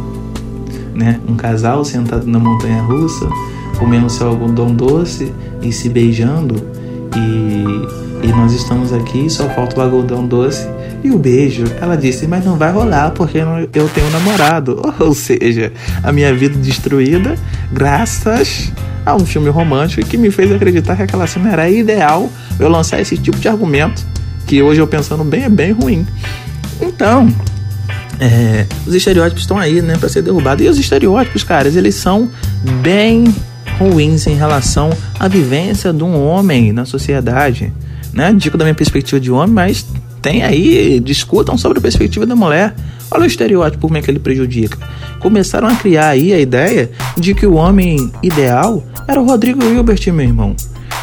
Né? 0.95 1.21
Um 1.29 1.35
casal 1.35 1.85
sentado 1.85 2.27
na 2.27 2.39
montanha 2.39 2.83
russa, 2.83 3.29
comendo 3.77 4.09
seu 4.09 4.29
algodão 4.29 4.73
doce 4.73 5.33
e 5.61 5.73
se 5.73 5.89
beijando. 5.89 6.55
E, 7.17 8.06
e 8.23 8.29
nós 8.29 8.53
estamos 8.53 8.93
aqui, 8.93 9.29
só 9.29 9.49
falta 9.51 9.79
o 9.79 9.83
algodão 9.83 10.27
doce 10.27 10.67
e 11.05 11.11
o 11.11 11.19
beijo, 11.19 11.65
ela 11.81 11.97
disse, 11.97 12.27
mas 12.27 12.45
não 12.45 12.57
vai 12.57 12.73
rolar 12.73 13.11
porque 13.11 13.39
eu 13.73 13.89
tenho 13.89 14.07
um 14.09 14.11
namorado. 14.11 14.83
Ou 14.99 15.15
seja, 15.15 15.73
a 16.03 16.11
minha 16.11 16.35
vida 16.35 16.59
destruída 16.59 17.37
graças 17.73 18.73
a 19.05 19.15
um 19.15 19.25
filme 19.25 19.49
romântico 19.49 20.05
que 20.07 20.17
me 20.17 20.31
fez 20.31 20.51
acreditar 20.51 20.97
que 20.97 21.03
aquela 21.03 21.27
cena 21.27 21.53
era 21.53 21.71
ideal 21.71 22.29
eu 22.59 22.69
lançar 22.69 23.01
esse 23.01 23.17
tipo 23.17 23.39
de 23.39 23.47
argumento, 23.47 24.05
que 24.47 24.63
hoje 24.63 24.81
eu 24.81 24.87
pensando 24.87 25.23
bem 25.23 25.45
é 25.45 25.49
bem 25.49 25.73
ruim. 25.73 26.07
Então, 26.81 27.33
é, 28.19 28.67
os 28.87 28.95
estereótipos 28.95 29.43
estão 29.43 29.59
aí, 29.59 29.81
né, 29.81 29.97
para 29.97 30.09
ser 30.09 30.23
derrubados. 30.23 30.65
E 30.65 30.69
os 30.69 30.79
estereótipos, 30.79 31.45
caras, 31.45 31.77
eles 31.77 31.95
são 31.95 32.29
bem 32.83 33.33
ruins 33.79 34.27
em 34.27 34.35
relação 34.35 34.91
à 35.21 35.29
vivência 35.29 35.93
de 35.93 36.03
um 36.03 36.21
homem 36.27 36.73
na 36.73 36.85
sociedade 36.85 37.73
né? 38.17 38.33
Digo 38.33 38.57
da 38.57 38.65
minha 38.65 38.75
perspectiva 38.75 39.21
de 39.21 39.31
homem, 39.31 39.55
mas 39.55 39.87
tem 40.23 40.43
aí, 40.43 40.99
discutam 40.99 41.57
sobre 41.57 41.79
a 41.79 41.83
perspectiva 41.83 42.25
da 42.27 42.35
mulher. 42.35 42.75
Olha 43.11 43.23
o 43.23 43.27
estereótipo, 43.27 43.83
como 43.87 43.99
é 43.99 44.03
que 44.03 44.11
ele 44.11 44.19
prejudica. 44.19 44.79
Começaram 45.21 45.69
a 45.69 45.77
criar 45.77 46.09
aí 46.09 46.33
a 46.33 46.41
ideia 46.41 46.91
de 47.17 47.35
que 47.35 47.47
o 47.47 47.55
homem 47.55 48.11
ideal 48.23 48.83
era 49.07 49.21
o 49.21 49.27
Rodrigo 49.27 49.63
Hilbert, 49.63 50.01
meu 50.13 50.27
irmão. 50.27 50.57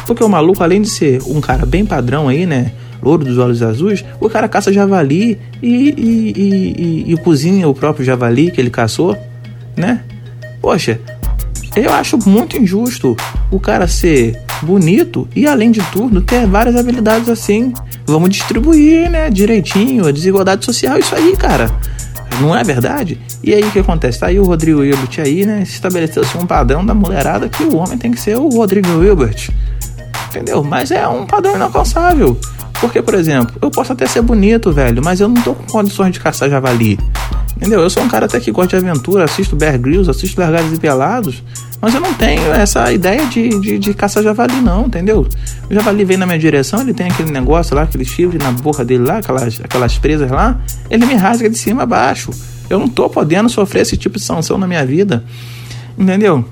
Porque 0.06 0.22
o 0.22 0.28
maluco, 0.28 0.62
além 0.62 0.82
de 0.82 0.90
ser 0.90 1.22
um 1.26 1.40
cara 1.40 1.64
bem 1.64 1.86
padrão 1.86 2.28
aí, 2.28 2.44
né? 2.44 2.72
Louro 3.02 3.24
dos 3.24 3.38
olhos 3.38 3.62
azuis, 3.62 4.04
o 4.20 4.28
cara 4.28 4.48
caça 4.48 4.72
javali 4.72 5.38
e, 5.62 5.94
e, 5.96 6.32
e, 6.36 7.12
e, 7.12 7.16
cozinha 7.18 7.68
o 7.68 7.74
próprio 7.74 8.04
javali 8.04 8.50
que 8.50 8.60
ele 8.60 8.70
caçou, 8.70 9.16
né? 9.76 10.02
Poxa, 10.60 10.98
eu 11.76 11.92
acho 11.92 12.18
muito 12.28 12.56
injusto 12.56 13.16
o 13.50 13.60
cara 13.60 13.86
ser 13.86 14.40
bonito 14.62 15.28
e, 15.34 15.46
além 15.46 15.70
de 15.70 15.82
tudo, 15.92 16.20
ter 16.20 16.46
várias 16.46 16.76
habilidades 16.76 17.28
assim. 17.28 17.72
Vamos 18.06 18.30
distribuir, 18.30 19.10
né, 19.10 19.30
direitinho, 19.30 20.06
a 20.06 20.12
desigualdade 20.12 20.64
social, 20.64 20.98
isso 20.98 21.14
aí, 21.14 21.36
cara. 21.36 21.70
Não 22.40 22.56
é 22.56 22.64
verdade? 22.64 23.20
E 23.42 23.54
aí 23.54 23.62
o 23.62 23.70
que 23.70 23.78
acontece? 23.78 24.20
Tá 24.20 24.26
aí 24.26 24.38
o 24.38 24.44
Rodrigo 24.44 24.82
Hilbert 24.82 25.18
aí, 25.18 25.46
né? 25.46 25.62
Estabeleceu-se 25.62 26.36
um 26.36 26.46
padrão 26.46 26.84
da 26.84 26.92
mulherada 26.92 27.48
que 27.48 27.62
o 27.62 27.76
homem 27.76 27.96
tem 27.96 28.10
que 28.10 28.20
ser 28.20 28.36
o 28.36 28.48
Rodrigo 28.48 29.02
Hilbert. 29.02 29.50
Entendeu? 30.28 30.64
Mas 30.64 30.90
é 30.90 31.06
um 31.06 31.26
padrão 31.26 31.54
inalcançável. 31.54 32.36
Porque, 32.80 33.00
por 33.00 33.14
exemplo, 33.14 33.56
eu 33.62 33.70
posso 33.70 33.92
até 33.92 34.06
ser 34.06 34.20
bonito, 34.20 34.72
velho, 34.72 35.02
mas 35.02 35.20
eu 35.20 35.28
não 35.28 35.40
tô 35.40 35.54
com 35.54 35.64
condições 35.64 36.12
de 36.12 36.20
caçar 36.20 36.50
javali. 36.50 36.98
Entendeu? 37.56 37.80
Eu 37.80 37.90
sou 37.90 38.02
um 38.02 38.08
cara 38.08 38.26
até 38.26 38.40
que 38.40 38.50
gosta 38.50 38.78
de 38.78 38.86
aventura, 38.86 39.24
assisto 39.24 39.54
Bear 39.54 39.78
Grylls, 39.78 40.10
assisto 40.10 40.40
Largados 40.40 40.72
e 40.72 40.78
Pelados, 40.78 41.42
mas 41.80 41.94
eu 41.94 42.00
não 42.00 42.12
tenho 42.14 42.52
essa 42.52 42.92
ideia 42.92 43.26
de, 43.26 43.60
de, 43.60 43.78
de 43.78 43.94
caçar 43.94 44.22
javali, 44.22 44.60
não, 44.60 44.86
entendeu? 44.86 45.26
O 45.70 45.74
javali 45.74 46.04
vem 46.04 46.16
na 46.16 46.26
minha 46.26 46.38
direção, 46.38 46.80
ele 46.80 46.92
tem 46.92 47.06
aquele 47.06 47.30
negócio 47.30 47.76
lá, 47.76 47.82
aquele 47.82 48.04
chifre 48.04 48.38
na 48.38 48.50
boca 48.50 48.84
dele 48.84 49.04
lá, 49.04 49.18
aquelas, 49.18 49.60
aquelas 49.62 49.98
presas 49.98 50.30
lá, 50.30 50.58
ele 50.90 51.06
me 51.06 51.14
rasga 51.14 51.48
de 51.48 51.56
cima 51.56 51.84
a 51.84 51.86
baixo. 51.86 52.30
Eu 52.68 52.78
não 52.78 52.88
tô 52.88 53.08
podendo 53.08 53.48
sofrer 53.48 53.82
esse 53.82 53.96
tipo 53.96 54.18
de 54.18 54.24
sanção 54.24 54.58
na 54.58 54.66
minha 54.66 54.84
vida, 54.84 55.22
entendeu? 55.96 56.44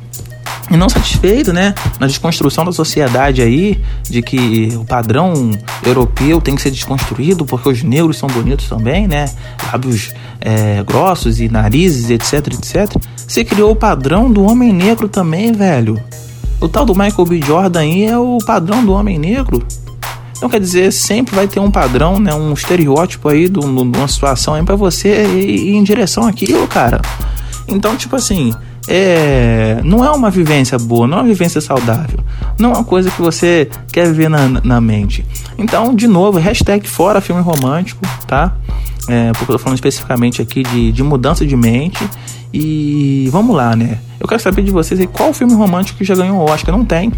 E 0.71 0.77
não 0.77 0.89
satisfeito, 0.89 1.53
né, 1.53 1.75
na 1.99 2.07
desconstrução 2.07 2.65
da 2.65 2.73
sociedade 2.73 3.43
aí, 3.43 3.83
de 4.09 4.23
que 4.23 4.73
o 4.77 4.85
padrão 4.85 5.51
europeu 5.85 6.41
tem 6.41 6.55
que 6.55 6.63
ser 6.63 6.71
desconstruído 6.71 7.45
porque 7.45 7.69
os 7.69 7.83
negros 7.83 8.17
são 8.17 8.29
bonitos 8.29 8.69
também, 8.69 9.09
né, 9.09 9.31
lábios 9.73 10.13
é, 10.45 10.83
grossos 10.83 11.41
e 11.41 11.49
narizes, 11.49 12.11
etc, 12.11 12.55
etc. 12.55 12.97
Você 13.17 13.45
criou 13.45 13.73
o 13.73 13.77
padrão 13.77 14.31
do 14.31 14.43
homem 14.43 14.73
negro 14.73 15.09
também, 15.09 15.53
velho. 15.53 16.03
O 16.61 16.69
tal 16.69 16.85
do 16.85 16.95
Michael 16.95 17.25
B. 17.25 17.41
Jordan 17.41 17.81
aí 17.81 18.05
é 18.05 18.19
o 18.19 18.39
padrão 18.45 18.85
do 18.85 18.93
homem 18.93 19.19
negro. 19.19 19.65
Então 20.37 20.51
quer 20.51 20.61
dizer, 20.61 20.93
sempre 20.93 21.35
vai 21.35 21.47
ter 21.47 21.61
um 21.61 21.71
padrão, 21.71 22.19
né, 22.19 22.35
um 22.35 22.53
estereótipo 22.53 23.29
aí 23.29 23.49
de 23.49 23.61
uma 23.61 24.09
situação 24.09 24.55
aí 24.55 24.65
para 24.65 24.75
você 24.75 25.25
ir 25.25 25.75
em 25.75 25.85
direção 25.85 26.27
àquilo, 26.27 26.67
cara. 26.67 27.01
Então, 27.69 27.97
tipo 27.97 28.17
assim, 28.17 28.53
é, 28.89 29.81
não 29.85 30.05
é 30.05 30.11
uma 30.11 30.31
vivência 30.31 30.79
boa, 30.79 31.07
não 31.07 31.19
é 31.19 31.21
uma 31.21 31.29
vivência 31.29 31.61
saudável, 31.61 32.19
não 32.59 32.71
é 32.71 32.75
uma 32.75 32.85
coisa 32.85 33.11
que 33.11 33.23
você 33.23 33.69
quer 33.93 34.07
viver 34.09 34.29
na, 34.29 34.49
na 34.49 34.81
mente. 34.81 35.25
Então, 35.57 35.95
de 35.95 36.09
novo, 36.09 36.39
hashtag 36.39 36.89
fora 36.89 37.21
filme 37.21 37.41
romântico, 37.43 38.01
tá? 38.27 38.55
É, 39.09 39.33
porque 39.33 39.51
eu 39.51 39.57
tô 39.57 39.59
falando 39.59 39.77
especificamente 39.77 40.43
aqui 40.43 40.62
de, 40.62 40.93
de 40.93 41.03
mudança 41.03 41.47
de 41.47 41.57
mente. 41.57 42.09
E 42.55 43.29
vamos 43.33 43.57
lá, 43.57 43.75
né? 43.75 43.99
Eu 44.21 44.29
quero 44.29 44.41
saber 44.41 44.62
de 44.62 44.71
vocês 44.71 45.01
qual 45.12 45.33
filme 45.33 45.55
romântico 45.55 45.99
que 45.99 46.05
já 46.05 46.15
ganhou 46.15 46.37
o 46.37 46.51
Oscar? 46.51 46.77
Não 46.77 46.85
tem. 46.85 47.12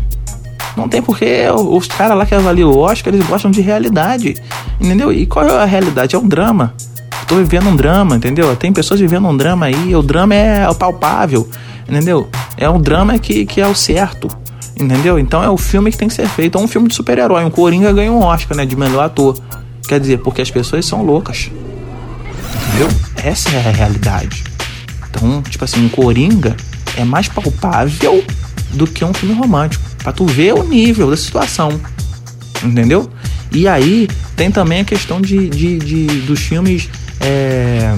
Não 0.77 0.89
tem 0.89 1.03
porque 1.03 1.45
os 1.51 1.87
caras 1.89 2.17
lá 2.17 2.25
que 2.25 2.35
avaliam 2.35 2.71
o 2.71 2.79
Oscar, 2.79 3.13
eles 3.13 3.27
gostam 3.27 3.51
de 3.51 3.61
realidade. 3.61 4.37
Entendeu? 4.81 5.13
E 5.13 5.27
qual 5.27 5.47
é 5.47 5.63
a 5.63 5.65
realidade? 5.65 6.15
É 6.15 6.19
um 6.19 6.27
drama 6.27 6.75
tô 7.25 7.37
vivendo 7.37 7.69
um 7.69 7.77
drama, 7.77 8.17
entendeu? 8.17 8.55
Tem 8.57 8.73
pessoas 8.73 9.01
vivendo 9.01 9.27
um 9.29 9.37
drama 9.37 9.67
aí, 9.67 9.95
o 9.95 10.03
drama 10.03 10.35
é 10.35 10.69
o 10.69 10.75
palpável, 10.75 11.49
entendeu? 11.89 12.29
É 12.57 12.69
um 12.69 12.81
drama 12.81 13.19
que, 13.19 13.45
que 13.47 13.61
é 13.61 13.67
o 13.67 13.75
certo, 13.75 14.29
entendeu? 14.79 15.19
Então 15.19 15.43
é 15.43 15.49
o 15.49 15.57
filme 15.57 15.91
que 15.91 15.97
tem 15.97 16.09
que 16.09 16.15
ser 16.15 16.29
feito. 16.29 16.59
É 16.59 16.61
um 16.61 16.69
filme 16.69 16.89
de 16.89 16.95
super-herói. 16.95 17.45
Um 17.45 17.51
Coringa 17.51 17.93
ganhou 17.93 18.17
um 18.17 18.23
Oscar, 18.25 18.57
né? 18.57 18.67
De 18.67 18.77
melhor 18.77 19.05
ator. 19.05 19.37
Quer 19.87 20.01
dizer, 20.01 20.19
porque 20.19 20.41
as 20.41 20.51
pessoas 20.51 20.87
são 20.87 21.03
loucas. 21.03 21.51
Entendeu? 22.69 22.89
Essa 23.23 23.51
é 23.51 23.69
a 23.69 23.73
realidade. 23.73 24.45
Então, 25.11 25.43
tipo 25.43 25.65
assim, 25.65 25.85
um 25.85 25.89
Coringa 25.89 26.57
é 26.97 27.05
mais 27.05 27.29
palpável 27.29 28.25
do 28.73 28.87
que 28.87 29.05
um 29.05 29.13
filme 29.13 29.35
romântico. 29.35 29.85
Pra 30.03 30.13
tu 30.13 30.27
ver 30.27 30.55
o 30.55 30.63
nível 30.63 31.11
da 31.11 31.17
situação. 31.17 31.81
Entendeu? 32.63 33.09
E 33.53 33.69
aí 33.69 34.09
tem 34.37 34.51
também 34.51 34.81
a 34.81 34.85
questão 34.85 35.21
de, 35.21 35.49
de, 35.49 35.79
de 35.79 36.07
dos 36.23 36.41
filmes 36.41 36.89
é, 37.25 37.97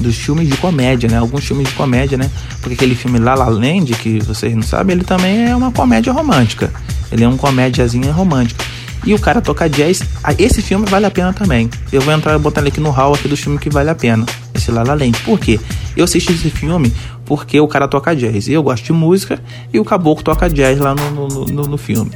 dos 0.00 0.16
filmes 0.16 0.48
de 0.48 0.56
comédia, 0.56 1.08
né? 1.08 1.18
Alguns 1.18 1.44
filmes 1.44 1.68
de 1.68 1.74
comédia, 1.74 2.18
né? 2.18 2.30
Porque 2.60 2.74
aquele 2.74 2.94
filme 2.94 3.18
La 3.18 3.34
La 3.34 3.48
Land, 3.48 3.92
que 3.94 4.18
vocês 4.20 4.54
não 4.54 4.62
sabem, 4.62 4.96
ele 4.96 5.04
também 5.04 5.50
é 5.50 5.56
uma 5.56 5.70
comédia 5.70 6.12
romântica. 6.12 6.72
Ele 7.10 7.24
é 7.24 7.28
um 7.28 7.36
comédiazinha 7.36 8.12
romântica. 8.12 8.64
E 9.04 9.14
o 9.14 9.18
cara 9.18 9.40
toca 9.40 9.68
jazz. 9.68 10.02
Ah, 10.22 10.34
esse 10.36 10.60
filme 10.60 10.84
vale 10.86 11.06
a 11.06 11.10
pena 11.10 11.32
também. 11.32 11.70
Eu 11.92 12.00
vou 12.00 12.12
entrar 12.12 12.36
botando 12.38 12.64
ele 12.64 12.68
aqui 12.68 12.80
no 12.80 12.90
hall 12.90 13.14
aqui 13.14 13.28
do 13.28 13.36
filme 13.36 13.56
que 13.58 13.70
vale 13.70 13.88
a 13.88 13.94
pena. 13.94 14.26
Esse 14.52 14.72
La 14.72 14.82
La 14.82 14.94
Land. 14.94 15.20
Por 15.24 15.38
quê? 15.38 15.60
Eu 15.96 16.04
assisti 16.04 16.32
esse 16.32 16.50
filme 16.50 16.92
porque 17.24 17.60
o 17.60 17.68
cara 17.68 17.86
toca 17.86 18.14
jazz. 18.16 18.48
E 18.48 18.52
eu 18.52 18.62
gosto 18.62 18.84
de 18.84 18.92
música 18.92 19.40
e 19.72 19.78
o 19.78 19.84
caboclo 19.84 20.24
toca 20.24 20.50
jazz 20.50 20.78
lá 20.80 20.94
no, 20.94 21.28
no, 21.28 21.44
no, 21.44 21.62
no 21.62 21.78
filme. 21.78 22.10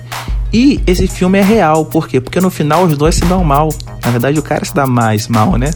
E 0.53 0.81
esse 0.85 1.07
filme 1.07 1.39
é 1.39 1.43
real, 1.43 1.85
por 1.85 2.09
quê? 2.09 2.21
Porque 2.21 2.41
no 2.41 2.51
final 2.51 2.85
os 2.85 2.97
dois 2.97 3.15
se 3.15 3.25
dão 3.25 3.45
mal. 3.45 3.69
Na 4.05 4.11
verdade, 4.11 4.39
o 4.39 4.43
cara 4.43 4.65
se 4.65 4.75
dá 4.75 4.85
mais 4.85 5.29
mal, 5.29 5.57
né? 5.57 5.71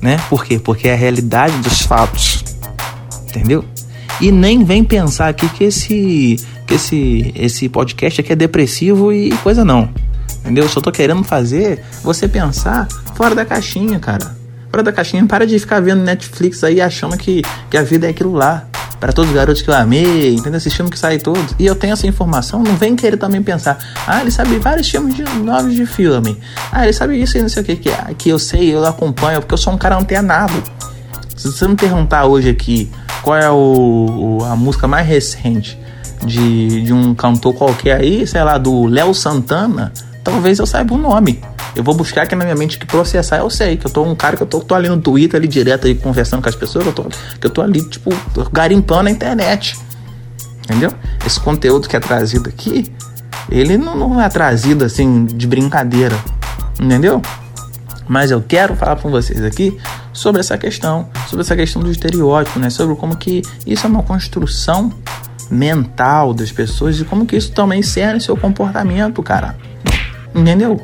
Né? 0.00 0.20
Por 0.28 0.44
quê? 0.44 0.58
Porque 0.58 0.88
é 0.88 0.94
a 0.94 0.96
realidade 0.96 1.56
dos 1.58 1.82
fatos. 1.82 2.44
Entendeu? 3.28 3.64
E 4.20 4.30
nem 4.30 4.64
vem 4.64 4.84
pensar 4.84 5.28
aqui 5.28 5.48
que 5.48 5.64
esse 5.64 6.36
que 6.66 6.74
esse 6.74 7.32
esse 7.34 7.68
podcast 7.68 8.20
aqui 8.20 8.32
é 8.32 8.36
depressivo 8.36 9.12
e 9.12 9.30
coisa 9.38 9.64
não. 9.64 9.90
Entendeu? 10.40 10.68
Só 10.68 10.80
tô 10.80 10.92
querendo 10.92 11.24
fazer 11.24 11.82
você 12.02 12.28
pensar 12.28 12.86
fora 13.14 13.34
da 13.34 13.44
caixinha, 13.44 13.98
cara. 13.98 14.36
Fora 14.70 14.82
da 14.82 14.92
caixinha, 14.92 15.24
para 15.24 15.46
de 15.46 15.58
ficar 15.58 15.80
vendo 15.80 16.02
Netflix 16.02 16.64
aí 16.64 16.80
achando 16.80 17.16
que, 17.16 17.42
que 17.70 17.76
a 17.76 17.82
vida 17.82 18.06
é 18.06 18.10
aquilo 18.10 18.32
lá 18.32 18.66
para 19.04 19.12
todos 19.12 19.30
os 19.32 19.36
garotos 19.36 19.60
que 19.60 19.68
eu 19.68 19.74
amei, 19.74 20.32
entendeu? 20.32 20.56
Esses 20.56 20.72
filmes 20.72 20.90
que 20.90 20.98
saem 20.98 21.18
todos. 21.18 21.54
E 21.58 21.66
eu 21.66 21.74
tenho 21.74 21.92
essa 21.92 22.06
informação, 22.06 22.62
não 22.62 22.74
vem 22.74 22.96
querer 22.96 23.18
também 23.18 23.42
pensar, 23.42 23.76
ah, 24.06 24.22
ele 24.22 24.30
sabe 24.30 24.58
vários 24.58 24.88
filmes 24.88 25.14
de, 25.14 25.22
novos 25.40 25.74
de 25.74 25.84
filme. 25.84 26.40
Ah, 26.72 26.84
ele 26.84 26.92
sabe 26.94 27.20
isso 27.20 27.36
e 27.36 27.42
não 27.42 27.50
sei 27.50 27.62
o 27.62 27.66
que, 27.66 27.76
que, 27.76 27.90
que 28.16 28.30
eu 28.30 28.38
sei, 28.38 28.74
eu 28.74 28.82
acompanho, 28.82 29.40
porque 29.40 29.52
eu 29.52 29.58
sou 29.58 29.74
um 29.74 29.76
cara 29.76 29.98
antenado. 29.98 30.54
Se 31.36 31.52
você 31.52 31.68
me 31.68 31.76
perguntar 31.76 32.24
hoje 32.24 32.48
aqui 32.48 32.90
qual 33.20 33.36
é 33.36 33.50
o, 33.50 34.38
o 34.38 34.44
a 34.46 34.56
música 34.56 34.88
mais 34.88 35.06
recente 35.06 35.78
de, 36.24 36.80
de 36.80 36.92
um 36.94 37.14
cantor 37.14 37.52
qualquer 37.52 38.00
aí, 38.00 38.26
sei 38.26 38.42
lá, 38.42 38.56
do 38.56 38.86
Léo 38.86 39.12
Santana, 39.12 39.92
talvez 40.22 40.58
eu 40.58 40.66
saiba 40.66 40.94
o 40.94 40.96
nome. 40.96 41.42
Eu 41.74 41.82
vou 41.82 41.94
buscar 41.94 42.22
aqui 42.22 42.34
na 42.34 42.44
minha 42.44 42.56
mente 42.56 42.78
que 42.78 42.86
processar, 42.86 43.38
eu 43.38 43.50
sei, 43.50 43.76
que 43.76 43.86
eu 43.86 43.90
tô 43.90 44.04
um 44.04 44.14
cara 44.14 44.36
que 44.36 44.42
eu 44.42 44.46
tô, 44.46 44.60
tô 44.60 44.74
ali 44.74 44.88
no 44.88 45.00
Twitter, 45.00 45.38
ali 45.38 45.48
direto, 45.48 45.86
aí, 45.86 45.94
conversando 45.94 46.42
com 46.42 46.48
as 46.48 46.54
pessoas, 46.54 46.84
que 46.84 46.90
eu 46.90 46.94
tô, 46.94 47.04
que 47.40 47.46
eu 47.46 47.50
tô 47.50 47.62
ali, 47.62 47.82
tipo, 47.88 48.10
garimpando 48.52 49.04
na 49.04 49.10
internet. 49.10 49.76
Entendeu? 50.64 50.92
Esse 51.26 51.40
conteúdo 51.40 51.88
que 51.88 51.96
é 51.96 52.00
trazido 52.00 52.48
aqui, 52.48 52.90
ele 53.50 53.76
não, 53.76 53.96
não 53.96 54.20
é 54.20 54.28
trazido 54.28 54.84
assim 54.84 55.26
de 55.26 55.46
brincadeira. 55.46 56.16
Entendeu? 56.80 57.20
Mas 58.08 58.30
eu 58.30 58.42
quero 58.42 58.76
falar 58.76 58.96
com 58.96 59.10
vocês 59.10 59.42
aqui 59.42 59.78
sobre 60.12 60.40
essa 60.40 60.56
questão, 60.56 61.08
sobre 61.28 61.40
essa 61.40 61.56
questão 61.56 61.82
do 61.82 61.90
estereótipo, 61.90 62.58
né? 62.58 62.70
Sobre 62.70 62.94
como 62.96 63.16
que 63.16 63.42
isso 63.66 63.86
é 63.86 63.90
uma 63.90 64.02
construção 64.02 64.92
mental 65.50 66.32
das 66.32 66.50
pessoas 66.52 67.00
e 67.00 67.04
como 67.04 67.26
que 67.26 67.36
isso 67.36 67.52
também 67.52 67.82
serve 67.82 68.20
seu 68.20 68.36
comportamento, 68.36 69.22
cara. 69.22 69.56
Entendeu? 70.34 70.80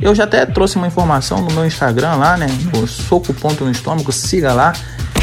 Eu 0.00 0.14
já 0.14 0.24
até 0.24 0.46
trouxe 0.46 0.76
uma 0.76 0.86
informação 0.86 1.40
no 1.42 1.52
meu 1.52 1.66
Instagram 1.66 2.14
lá, 2.14 2.36
né? 2.36 2.46
O 2.74 2.86
soco 2.86 3.34
ponto 3.34 3.64
no 3.64 3.70
estômago, 3.70 4.12
siga 4.12 4.52
lá, 4.52 4.72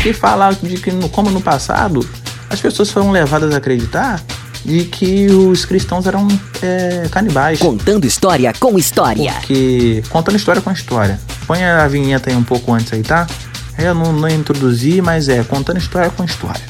que 0.04 0.12
fala 0.12 0.52
de 0.52 0.78
que 0.78 0.92
como 1.10 1.30
no 1.32 1.42
passado 1.42 2.08
as 2.50 2.60
pessoas 2.60 2.92
foram 2.92 3.12
levadas 3.12 3.54
a 3.54 3.58
acreditar 3.58 4.22
de 4.64 4.84
que 4.86 5.28
os 5.28 5.64
cristãos 5.64 6.08
eram 6.08 6.28
é, 6.62 7.08
canibais. 7.10 7.60
Contando 7.60 8.06
história 8.06 8.52
com 8.60 8.78
história. 8.78 9.32
Porque, 9.34 10.04
contando 10.10 10.36
história 10.36 10.62
com 10.62 10.72
história. 10.72 11.20
Põe 11.46 11.64
a 11.64 11.88
vinheta 11.88 12.30
aí 12.30 12.36
um 12.36 12.44
pouco 12.44 12.74
antes 12.74 12.92
aí, 12.92 13.04
tá? 13.04 13.28
Eu 13.78 13.94
não, 13.94 14.12
não 14.12 14.28
introduzi, 14.28 15.02
mas 15.02 15.30
é 15.30 15.44
contando 15.44 15.78
história 15.78 16.10
com 16.10 16.24
história. 16.24 16.64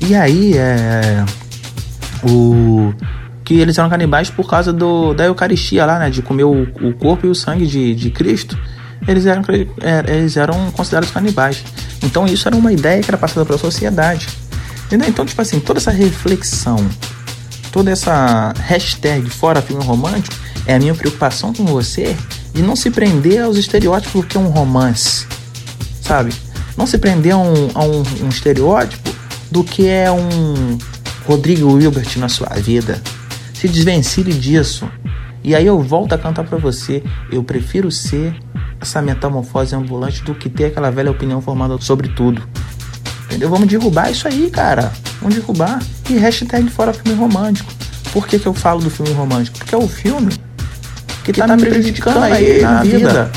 E 0.00 0.14
aí, 0.14 0.56
é. 0.56 1.24
O 2.24 2.92
que 3.48 3.58
eles 3.58 3.78
eram 3.78 3.88
canibais 3.88 4.28
por 4.28 4.46
causa 4.46 4.74
do, 4.74 5.14
da 5.14 5.24
Eucaristia 5.24 5.86
lá, 5.86 5.98
né? 5.98 6.10
De 6.10 6.20
comer 6.20 6.44
o, 6.44 6.64
o 6.82 6.92
corpo 6.92 7.26
e 7.26 7.30
o 7.30 7.34
sangue 7.34 7.66
de, 7.66 7.94
de 7.94 8.10
Cristo. 8.10 8.58
Eles 9.06 9.24
eram, 9.24 9.42
é, 9.80 10.16
eles 10.16 10.36
eram 10.36 10.70
considerados 10.70 11.10
canibais. 11.10 11.64
Então 12.02 12.26
isso 12.26 12.46
era 12.46 12.54
uma 12.54 12.70
ideia 12.70 13.02
que 13.02 13.08
era 13.08 13.16
passada 13.16 13.46
pela 13.46 13.56
sociedade. 13.56 14.28
Entendeu? 14.84 15.08
Então, 15.08 15.24
tipo 15.24 15.40
assim, 15.40 15.60
toda 15.60 15.78
essa 15.78 15.90
reflexão, 15.90 16.76
toda 17.72 17.90
essa 17.90 18.52
hashtag 18.58 19.30
fora 19.30 19.62
filme 19.62 19.82
romântico 19.82 20.36
É 20.66 20.74
a 20.74 20.78
minha 20.78 20.94
preocupação 20.94 21.54
com 21.54 21.64
você 21.64 22.14
de 22.52 22.60
não 22.60 22.76
se 22.76 22.90
prender 22.90 23.40
aos 23.40 23.56
estereótipos 23.56 24.26
que 24.26 24.36
é 24.36 24.40
um 24.40 24.48
romance, 24.48 25.26
sabe? 26.02 26.34
Não 26.76 26.86
se 26.86 26.98
prender 26.98 27.32
a 27.32 27.38
um, 27.38 27.70
a 27.74 27.82
um, 27.82 28.02
um 28.24 28.28
estereótipo 28.28 29.08
do 29.50 29.64
que 29.64 29.86
é 29.86 30.10
um 30.10 30.76
Rodrigo 31.26 31.80
Hilbert 31.80 32.18
na 32.18 32.28
sua 32.28 32.48
vida. 32.56 33.00
Se 33.58 33.66
desvencilhe 33.66 34.32
disso. 34.32 34.88
E 35.42 35.52
aí 35.52 35.66
eu 35.66 35.82
volto 35.82 36.12
a 36.12 36.18
cantar 36.18 36.44
para 36.44 36.58
você. 36.58 37.02
Eu 37.28 37.42
prefiro 37.42 37.90
ser 37.90 38.32
essa 38.80 39.02
metamorfose 39.02 39.74
ambulante 39.74 40.22
do 40.22 40.32
que 40.32 40.48
ter 40.48 40.66
aquela 40.66 40.90
velha 40.90 41.10
opinião 41.10 41.42
formada 41.42 41.76
sobre 41.80 42.08
tudo. 42.08 42.40
Entendeu? 43.24 43.50
Vamos 43.50 43.66
derrubar 43.66 44.12
isso 44.12 44.28
aí, 44.28 44.48
cara. 44.48 44.92
Vamos 45.20 45.34
derrubar. 45.34 45.82
E 46.08 46.14
hashtag 46.18 46.70
fora 46.70 46.92
filme 46.92 47.18
romântico. 47.18 47.72
Por 48.12 48.28
que, 48.28 48.38
que 48.38 48.46
eu 48.46 48.54
falo 48.54 48.80
do 48.80 48.90
filme 48.90 49.12
romântico? 49.12 49.58
Porque 49.58 49.74
é 49.74 49.78
o 49.78 49.88
filme 49.88 50.32
que 51.24 51.32
tá, 51.32 51.48
tá 51.48 51.56
me 51.56 51.66
prejudicando 51.66 52.22
aí 52.22 52.62
na 52.62 52.82
vida. 52.84 52.98
vida. 52.98 53.32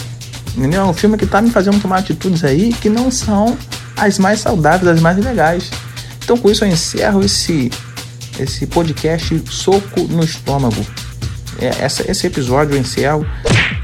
Entendeu? 0.55 0.81
É 0.81 0.85
um 0.85 0.93
filme 0.93 1.17
que 1.17 1.25
tá 1.25 1.41
me 1.41 1.49
fazendo 1.49 1.81
tomar 1.81 1.97
atitudes 1.97 2.43
aí 2.43 2.71
que 2.73 2.89
não 2.89 3.09
são 3.09 3.57
as 3.97 4.19
mais 4.19 4.41
saudáveis, 4.41 4.87
as 4.87 5.01
mais 5.01 5.17
legais. 5.17 5.71
Então 6.23 6.37
com 6.37 6.51
isso 6.51 6.63
eu 6.63 6.69
encerro 6.69 7.23
esse, 7.23 7.71
esse 8.41 8.65
podcast 8.65 9.43
Soco 9.50 10.01
no 10.10 10.24
Estômago. 10.24 10.86
É, 11.60 11.67
essa, 11.83 12.10
esse 12.10 12.27
episódio 12.27 12.75
eu 12.75 12.79
encerro 12.79 13.25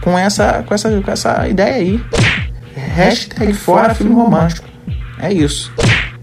com 0.01 0.17
essa, 0.17 0.63
com 0.63 0.73
essa, 0.73 1.01
com 1.01 1.11
essa 1.11 1.47
ideia 1.47 1.75
aí. 1.75 2.01
Hashtag 2.75 3.53
fora 3.53 3.93
filme 3.93 4.13
romântico. 4.13 4.67
É 5.19 5.31
isso. 5.31 5.71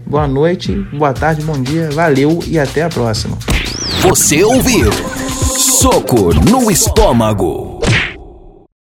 Boa 0.05 0.27
noite, 0.27 0.71
boa 0.93 1.13
tarde, 1.13 1.41
bom 1.41 1.59
dia, 1.61 1.89
valeu 1.91 2.39
e 2.45 2.59
até 2.59 2.83
a 2.83 2.89
próxima. 2.89 3.37
Você 4.01 4.43
ouviu 4.43 4.91
Soco 5.57 6.33
no 6.33 6.69
Estômago. 6.69 7.74